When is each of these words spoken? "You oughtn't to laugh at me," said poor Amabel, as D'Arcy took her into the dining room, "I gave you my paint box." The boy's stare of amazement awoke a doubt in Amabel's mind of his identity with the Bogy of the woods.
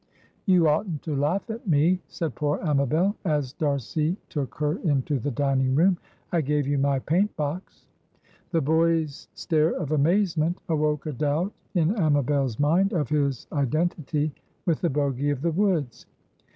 "You 0.47 0.67
oughtn't 0.67 1.03
to 1.03 1.15
laugh 1.15 1.47
at 1.51 1.67
me," 1.67 2.01
said 2.07 2.33
poor 2.33 2.57
Amabel, 2.63 3.15
as 3.23 3.53
D'Arcy 3.53 4.17
took 4.29 4.55
her 4.55 4.79
into 4.79 5.19
the 5.19 5.29
dining 5.29 5.75
room, 5.75 5.95
"I 6.31 6.41
gave 6.41 6.65
you 6.65 6.79
my 6.79 6.97
paint 6.97 7.37
box." 7.37 7.85
The 8.49 8.61
boy's 8.61 9.27
stare 9.35 9.73
of 9.73 9.91
amazement 9.91 10.57
awoke 10.67 11.05
a 11.05 11.13
doubt 11.13 11.53
in 11.75 11.95
Amabel's 11.97 12.57
mind 12.59 12.93
of 12.93 13.09
his 13.09 13.45
identity 13.53 14.33
with 14.65 14.81
the 14.81 14.89
Bogy 14.89 15.29
of 15.31 15.43
the 15.43 15.51
woods. 15.51 16.07